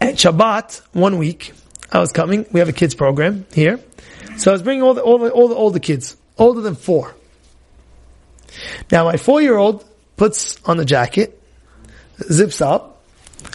[0.01, 1.53] At Shabbat, one week,
[1.93, 2.47] I was coming.
[2.51, 3.79] We have a kids program here.
[4.39, 7.15] So I was bringing all the, all the, all the older kids, older than four.
[8.91, 9.85] Now my four year old
[10.17, 11.41] puts on the jacket,
[12.31, 13.03] zips up,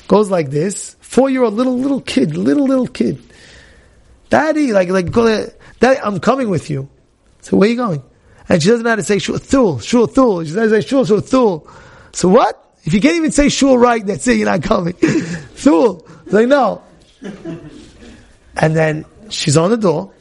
[0.08, 0.96] goes like this.
[1.00, 3.22] Four year old little, little kid, little, little kid.
[4.30, 5.48] Daddy, like, like, go.
[5.80, 6.90] Daddy, I'm coming with you.
[7.42, 8.04] So where are you going?
[8.50, 10.44] And she doesn't know how to say shul, thul, shul, thul.
[10.44, 11.68] She doesn't say shul, shul, thul.
[12.14, 12.64] So what?
[12.84, 14.94] If you can't even say shul right, that's it, you're not coming.
[15.56, 16.06] thul.
[16.28, 16.82] Like, no.
[18.56, 20.12] And then she's on the door.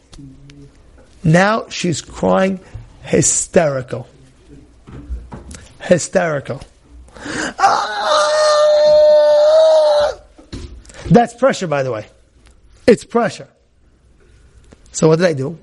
[1.24, 2.60] Now she's crying
[3.02, 4.08] hysterical.
[5.86, 6.60] Hysterical.
[7.58, 7.86] Ah!
[11.10, 12.06] That's pressure, by the way.
[12.86, 13.48] It's pressure.
[14.92, 15.58] So what did I do?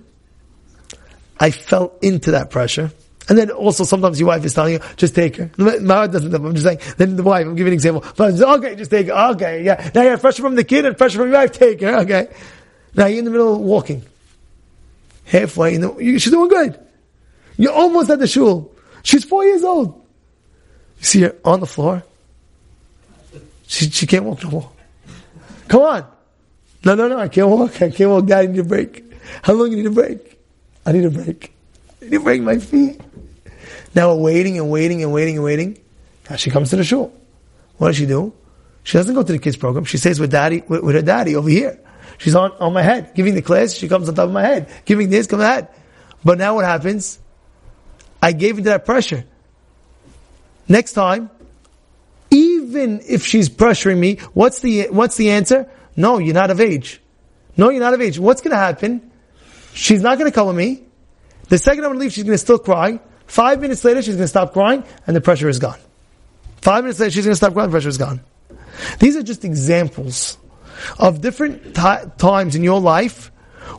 [1.40, 2.92] I fell into that pressure.
[3.30, 5.50] And then also sometimes your wife is telling you, just take her.
[5.58, 8.04] My wife doesn't know, I'm just saying, then the wife, I'm giving an example.
[8.18, 9.32] But okay, just take her.
[9.32, 9.92] Okay, yeah.
[9.96, 12.00] Now you have pressure from the kid and pressure from your wife, take her.
[12.00, 12.28] Okay.
[12.96, 14.04] Now you're in the middle of walking.
[15.26, 16.80] Halfway, you know, she's doing good.
[17.58, 18.74] You're almost at the shul.
[19.04, 20.03] She's four years old.
[21.04, 22.02] You see her on the floor.
[23.68, 24.72] She, she can't walk no more.
[25.68, 26.06] Come on.
[26.86, 27.82] No, no, no, I can't walk.
[27.82, 28.26] I can't walk.
[28.26, 29.04] Dad, I need a break.
[29.42, 30.40] How long do you need a break?
[30.86, 31.54] I need a break.
[32.02, 33.02] I need to break my feet.
[33.94, 35.78] Now we're waiting and waiting and waiting and waiting.
[36.30, 37.14] Now she comes to the shul.
[37.78, 38.34] What does she do?
[38.84, 39.84] She doesn't go to the kids program.
[39.84, 41.82] She stays with daddy, with, with her daddy over here.
[42.18, 43.14] She's on, on my head.
[43.14, 44.70] Giving the class, she comes on top of my head.
[44.86, 45.68] Giving this, come ahead.
[46.24, 47.20] But now what happens?
[48.22, 49.26] I gave into that pressure.
[50.68, 51.30] Next time,
[52.30, 55.70] even if she's pressuring me, what's the, what's the answer?
[55.96, 57.02] No, you're not of age.
[57.58, 58.18] No, you're not of age.
[58.18, 59.12] What's gonna happen?
[59.74, 60.84] She's not gonna come with me.
[61.50, 63.00] The second I'm gonna leave, she's gonna still cry.
[63.28, 65.80] Five minutes later, she's gonna stop crying, and the pressure is gone.
[66.62, 68.22] Five minutes later, she's gonna stop crying, the pressure is gone.
[69.00, 70.38] These are just examples
[71.00, 73.32] of different t- times in your life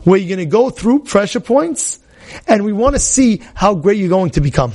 [0.03, 1.99] where you're going to go through pressure points
[2.47, 4.73] and we want to see how great you're going to become.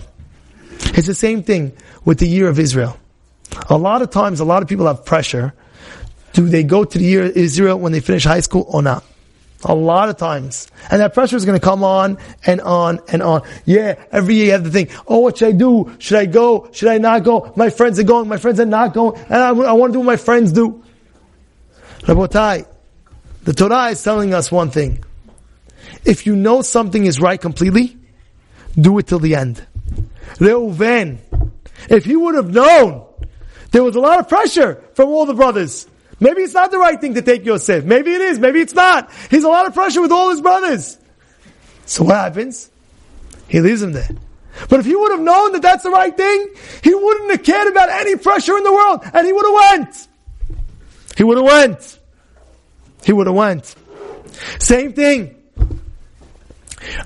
[0.94, 1.72] It's the same thing
[2.04, 2.98] with the year of Israel.
[3.68, 5.52] A lot of times, a lot of people have pressure.
[6.32, 9.04] Do they go to the year of Israel when they finish high school or not?
[9.64, 10.68] A lot of times.
[10.90, 13.42] And that pressure is going to come on and on and on.
[13.66, 15.94] Yeah, every year you have to think, oh, what should I do?
[15.98, 16.70] Should I go?
[16.72, 17.52] Should I not go?
[17.56, 19.98] My friends are going, my friends are not going, and I, I want to do
[20.00, 20.82] what my friends do.
[22.00, 22.66] Rabotai,
[23.42, 25.04] the Torah is telling us one thing.
[26.04, 27.98] If you know something is right completely,
[28.80, 29.66] do it till the end.
[30.40, 31.18] Reuven,
[31.88, 33.06] if he would have known,
[33.70, 35.86] there was a lot of pressure from all the brothers.
[36.18, 37.84] Maybe it's not the right thing to take Yosef.
[37.84, 38.38] Maybe it is.
[38.38, 39.10] Maybe it's not.
[39.30, 40.98] He's a lot of pressure with all his brothers.
[41.86, 42.70] So what happens?
[43.48, 44.08] He leaves him there.
[44.68, 47.68] But if he would have known that that's the right thing, he wouldn't have cared
[47.68, 50.08] about any pressure in the world, and he would have went.
[51.16, 51.98] He would have went.
[53.04, 53.74] He would have went.
[54.58, 55.39] Same thing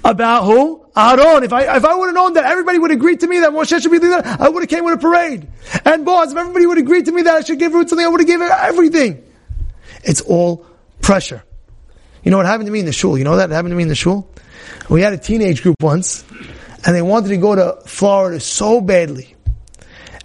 [0.05, 0.85] about who?
[0.97, 1.43] Aaron.
[1.43, 3.81] If I if I would have known that everybody would agree to me that Moshe
[3.81, 5.49] should be leader, I would have came with a parade.
[5.85, 8.09] And Boaz, if everybody would agree to me that I should give Rut something, I
[8.09, 9.25] would have given everything.
[10.05, 10.67] It's all
[11.01, 11.43] pressure.
[12.23, 13.19] You know what happened to me in the shul?
[13.19, 14.29] You know that happened to me in the shul?
[14.89, 16.25] We had a teenage group once,
[16.87, 19.35] and they wanted to go to Florida so badly.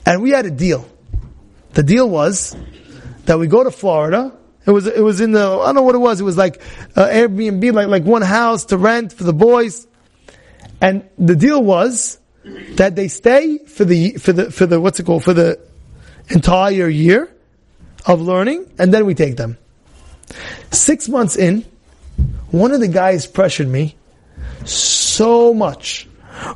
[0.06, 0.90] And we had a deal.
[1.74, 2.56] The deal was
[3.26, 4.34] that we go to Florida.
[4.70, 6.22] It was it was in the I don't know what it was.
[6.22, 6.62] It was like
[6.96, 9.88] uh, Airbnb, like like one house to rent for the boys.
[10.80, 12.20] And the deal was
[12.76, 15.60] that they stay for the for the for the what's it called for the
[16.30, 17.34] entire year
[18.06, 19.58] of learning, and then we take them.
[20.70, 21.66] Six months in,
[22.52, 23.96] one of the guys pressured me
[24.66, 26.08] so much.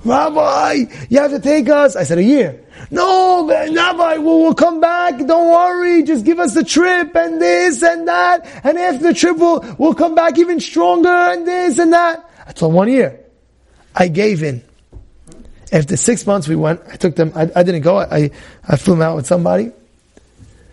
[0.05, 1.95] Rabbi, you have to take us.
[1.95, 2.62] I said a year.
[2.91, 5.17] No, Rabbi, we'll, we'll come back.
[5.17, 6.03] Don't worry.
[6.03, 8.45] Just give us the trip and this and that.
[8.63, 12.29] And after the trip, we'll, we'll come back even stronger and this and that.
[12.45, 13.19] I told one year.
[13.95, 14.63] I gave in.
[15.71, 16.81] After six months, we went.
[16.87, 17.31] I took them.
[17.35, 17.97] I, I didn't go.
[17.97, 18.31] I,
[18.67, 19.71] I flew them out with somebody.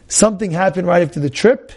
[0.08, 1.72] Something happened right after the trip.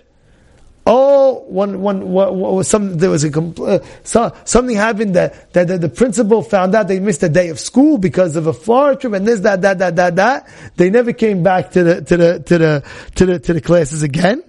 [0.85, 5.53] Oh, one, one, what, what was some, there was a, uh, so, something happened that,
[5.53, 8.53] that, that, the principal found out they missed a day of school because of a
[8.53, 10.49] Florida trip and this, that, that, that, that, that.
[10.75, 12.83] They never came back to the, to the, to the,
[13.15, 14.43] to the, to the classes again.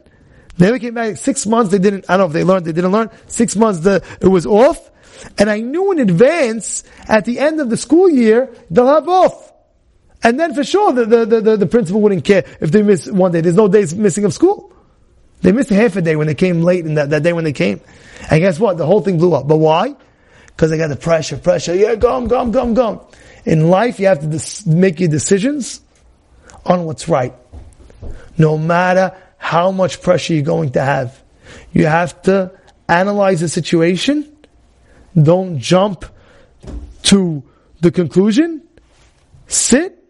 [0.59, 1.18] Never came back.
[1.18, 3.11] Six months they didn't, I don't know if they learned, they didn't learn.
[3.28, 4.91] Six months the, it was off.
[5.39, 9.53] And I knew in advance, at the end of the school year, they'll have off.
[10.24, 13.30] And then for sure, the, the, the, the, principal wouldn't care if they miss one
[13.30, 13.41] day.
[13.41, 14.74] There's no days missing of school.
[15.45, 17.53] They missed half a day when they came late in that, that day when they
[17.53, 17.82] came.
[18.30, 18.78] And guess what?
[18.78, 19.47] The whole thing blew up.
[19.47, 19.95] But why?
[20.47, 21.74] Because they got the pressure, pressure.
[21.74, 23.09] Yeah, go, go, go, go.
[23.45, 25.82] In life, you have to dis- make your decisions
[26.64, 27.34] on what's right.
[28.38, 31.22] No matter how much pressure you're going to have.
[31.74, 32.51] You have to
[32.88, 34.34] analyze the situation.
[35.14, 36.07] Don't jump
[37.03, 37.42] to
[37.82, 38.62] the conclusion.
[39.49, 40.03] Sit.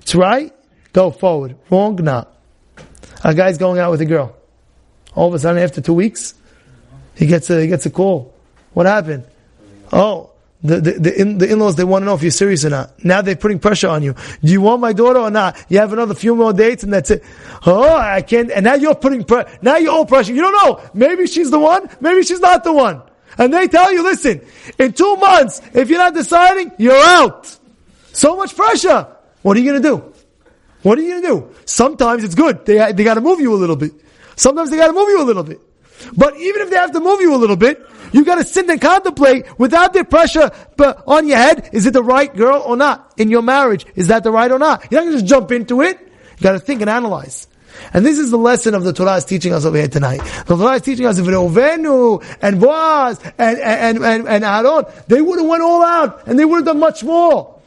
[0.00, 0.52] It's right.
[0.92, 1.54] Go forward.
[1.70, 2.36] Wrong, not.
[3.22, 4.41] A guy's going out with a girl.
[5.14, 6.34] All of a sudden, after two weeks,
[7.14, 8.34] he gets a, he gets a call.
[8.72, 9.24] What happened?
[9.92, 10.30] Oh,
[10.64, 13.04] the, the, the, in, the in-laws, they want to know if you're serious or not.
[13.04, 14.14] Now they're putting pressure on you.
[14.42, 15.62] Do you want my daughter or not?
[15.68, 17.24] You have another few more dates and that's it.
[17.66, 19.26] Oh, I can't, and now you're putting
[19.60, 20.32] now you're all pressure.
[20.32, 20.90] You don't know.
[20.94, 23.02] Maybe she's the one, maybe she's not the one.
[23.38, 24.46] And they tell you, listen,
[24.78, 27.58] in two months, if you're not deciding, you're out.
[28.12, 29.08] So much pressure.
[29.40, 30.12] What are you to do?
[30.82, 31.54] What are you to do?
[31.64, 32.64] Sometimes it's good.
[32.66, 33.92] They, they got to move you a little bit.
[34.42, 35.60] Sometimes they got to move you a little bit.
[36.16, 37.80] But even if they have to move you a little bit,
[38.12, 40.50] you got to sit and contemplate without the pressure
[41.06, 41.70] on your head.
[41.72, 43.14] Is it the right girl or not?
[43.18, 44.90] In your marriage, is that the right or not?
[44.90, 45.96] You're not to just jump into it.
[46.00, 47.46] You got to think and analyze.
[47.92, 50.20] And this is the lesson of the Torah is teaching us over here tonight.
[50.46, 55.22] The Torah is teaching us if Reuvenu and Boaz and, and, and, and Aaron, they
[55.22, 57.60] would have went all out and they would have done much more.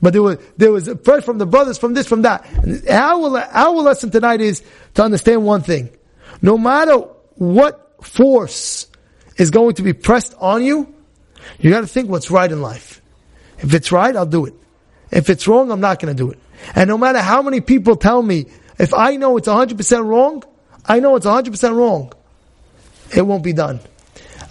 [0.00, 2.50] But there was, there was prayer from the brothers, from this, from that.
[2.50, 4.62] And our, our lesson tonight is
[4.94, 5.90] to understand one thing.
[6.42, 6.96] No matter
[7.36, 8.88] what force
[9.36, 10.92] is going to be pressed on you,
[11.60, 13.00] you got to think what's right in life.
[13.58, 14.54] If it's right, I'll do it.
[15.10, 16.38] If it's wrong, I'm not to do it.
[16.74, 18.46] And no matter how many people tell me,
[18.78, 20.42] if I know it's 100% wrong,
[20.84, 22.12] I know it's 100% wrong.
[23.14, 23.80] It won't be done.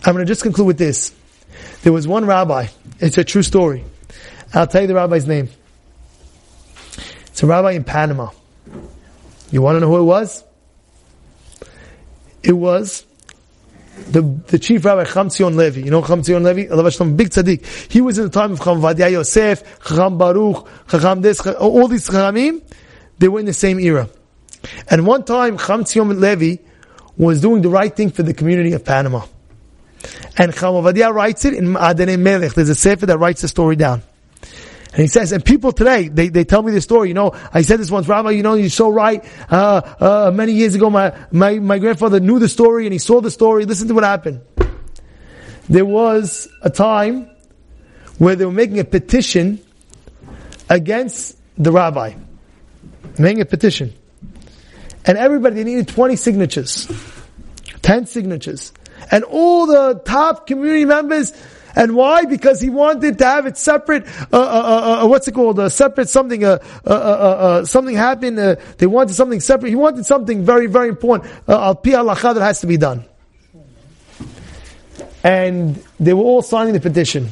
[0.06, 1.14] I'm to just conclude with this.
[1.84, 2.68] There was one rabbi.
[3.00, 3.84] It's a true story.
[4.54, 5.50] I'll tell you the rabbi's name.
[7.28, 8.30] It's a rabbi in Panama.
[9.52, 10.44] You want to know who it was?
[12.44, 13.06] It was
[14.10, 15.82] the, the chief rabbi Chamzion Levi.
[15.82, 16.64] You know Chamzion Levi?
[17.16, 17.92] Big tzaddik.
[17.92, 22.08] He was in the time of Chacham Ovadia Yosef, Chacham Baruch, Chacham Des, all these
[22.08, 22.62] Chachamim,
[23.20, 24.10] they were in the same era.
[24.90, 26.64] And one time Chamzion Levi
[27.18, 29.26] was doing the right thing for the community of Panama.
[30.38, 32.54] And Chacham Ovadia writes it in Ma'adene Melech.
[32.54, 34.02] There's a sefer that writes the story down.
[34.92, 37.62] And he says, and people today, they, they tell me the story, you know, I
[37.62, 39.24] said this once, Rabbi, you know, you're so right.
[39.50, 43.22] Uh, uh, many years ago, my, my, my grandfather knew the story and he saw
[43.22, 43.66] the story.
[43.66, 44.42] Listen to what happened.
[45.70, 47.30] There was a time
[48.18, 49.62] where they were making a petition
[50.70, 52.14] against the rabbi.
[53.18, 53.94] Making a petition.
[55.06, 56.92] And everybody, they needed 20 signatures.
[57.82, 58.74] 10 signatures.
[59.10, 61.32] And all the top community members,
[61.76, 62.26] and why?
[62.26, 64.06] Because he wanted to have it separate.
[64.32, 65.60] Uh, uh, uh, uh what's it called?
[65.60, 66.44] A separate something.
[66.44, 68.38] Uh, uh, something happened.
[68.78, 69.70] they wanted something separate.
[69.70, 71.32] He wanted something very, very important.
[71.48, 73.06] Al pi that has to be done.
[75.24, 77.30] And they were all signing the petition.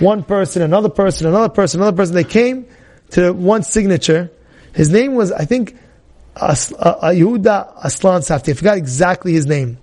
[0.00, 2.16] One person, another person, another person, another person.
[2.16, 2.66] They came
[3.10, 4.30] to one signature.
[4.74, 5.76] His name was, I think,
[6.36, 8.50] As- Aslan Safti.
[8.50, 9.78] I forgot exactly his name.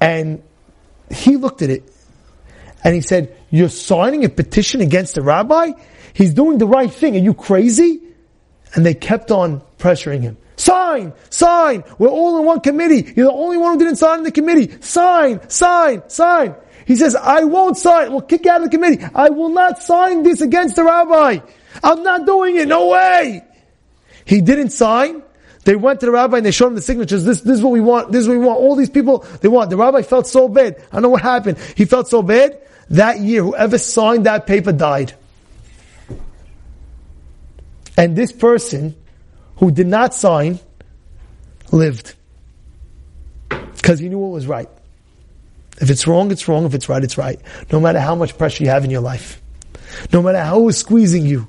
[0.00, 0.42] And
[1.10, 1.89] he looked at it
[2.82, 5.72] and he said, you're signing a petition against the rabbi?
[6.14, 7.14] He's doing the right thing.
[7.16, 8.00] Are you crazy?
[8.74, 10.36] And they kept on pressuring him.
[10.56, 11.12] Sign!
[11.30, 11.84] Sign!
[11.98, 13.12] We're all in one committee.
[13.16, 14.70] You're the only one who didn't sign in the committee.
[14.80, 15.48] Sign!
[15.48, 16.02] Sign!
[16.08, 16.54] Sign!
[16.86, 18.10] He says, I won't sign.
[18.10, 19.04] We'll kick you out of the committee.
[19.14, 21.38] I will not sign this against the rabbi.
[21.82, 22.68] I'm not doing it.
[22.68, 23.42] No way.
[24.24, 25.22] He didn't sign.
[25.64, 27.24] They went to the rabbi and they showed him the signatures.
[27.24, 28.12] This, this is what we want.
[28.12, 28.60] This is what we want.
[28.60, 29.70] All these people, they want.
[29.70, 30.76] The rabbi felt so bad.
[30.90, 31.58] I don't know what happened.
[31.76, 32.60] He felt so bad
[32.90, 35.14] that year, whoever signed that paper died.
[37.96, 38.96] And this person
[39.56, 40.58] who did not sign
[41.70, 42.14] lived.
[43.48, 44.68] Because he knew what was right.
[45.80, 46.64] If it's wrong, it's wrong.
[46.66, 47.40] If it's right, it's right.
[47.72, 49.40] No matter how much pressure you have in your life.
[50.12, 51.48] No matter how it's squeezing you.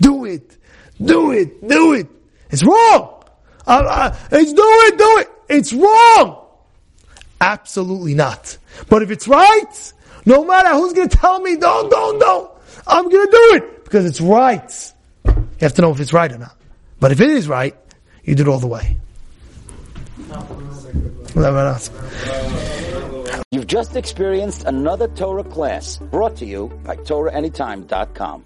[0.00, 0.56] Do it.
[1.02, 1.66] Do it.
[1.66, 2.08] Do it.
[2.50, 3.24] It's wrong.
[3.66, 4.98] It's do it.
[4.98, 5.30] Do it.
[5.48, 6.44] It's wrong.
[7.40, 8.56] Absolutely not.
[8.88, 9.92] But if it's right,
[10.28, 12.50] no matter who's going to tell me, don't, don't, don't.
[12.86, 14.92] I'm going to do it because it's right.
[15.24, 16.54] You have to know if it's right or not.
[17.00, 17.74] But if it is right,
[18.24, 18.96] you do it all the way.
[23.50, 28.44] You've just experienced another Torah class brought to you by TorahAnytime.com.